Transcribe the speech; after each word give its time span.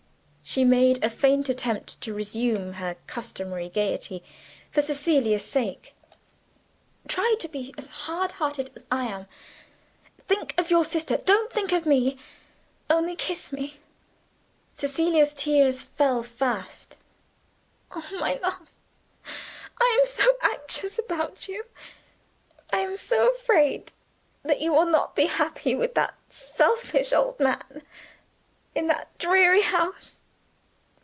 She 0.43 0.65
made 0.65 1.01
a 1.01 1.09
faint 1.09 1.47
attempt 1.47 2.01
to 2.01 2.13
resume 2.13 2.73
her 2.73 2.97
customary 3.07 3.69
gayety, 3.69 4.21
for 4.69 4.81
Cecilia's 4.81 5.45
sake. 5.45 5.95
"Try 7.07 7.35
to 7.39 7.47
be 7.47 7.73
as 7.77 7.87
hard 7.87 8.33
hearted 8.33 8.69
as 8.75 8.83
I 8.91 9.05
am. 9.05 9.27
Think 10.27 10.53
of 10.57 10.69
your 10.69 10.83
sister 10.83 11.15
don't 11.15 11.53
think 11.53 11.71
of 11.71 11.85
me. 11.85 12.17
Only 12.89 13.15
kiss 13.15 13.53
me." 13.53 13.79
Cecilia's 14.73 15.33
tears 15.33 15.83
fell 15.83 16.21
fast. 16.21 16.97
"Oh, 17.95 18.05
my 18.19 18.33
love, 18.43 18.67
I 19.79 19.97
am 20.01 20.05
so 20.05 20.25
anxious 20.41 20.99
about 20.99 21.47
you! 21.47 21.63
I 22.73 22.79
am 22.79 22.97
so 22.97 23.29
afraid 23.31 23.93
that 24.43 24.59
you 24.59 24.73
will 24.73 24.85
not 24.87 25.15
be 25.15 25.27
happy 25.27 25.75
with 25.75 25.93
that 25.93 26.15
selfish 26.29 27.13
old 27.13 27.39
man 27.39 27.83
in 28.75 28.87
that 28.87 29.17
dreary 29.17 29.61
house. 29.61 30.17